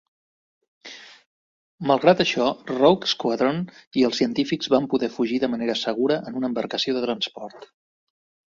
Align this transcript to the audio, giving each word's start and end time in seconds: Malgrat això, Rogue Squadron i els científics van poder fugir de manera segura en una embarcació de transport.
Malgrat 1.91 2.23
això, 2.25 2.47
Rogue 2.71 3.11
Squadron 3.13 3.61
i 4.01 4.07
els 4.09 4.23
científics 4.23 4.73
van 4.77 4.89
poder 4.95 5.11
fugir 5.19 5.39
de 5.47 5.53
manera 5.55 5.79
segura 5.85 6.21
en 6.31 6.41
una 6.43 6.53
embarcació 6.53 6.97
de 6.99 7.07
transport. 7.09 7.73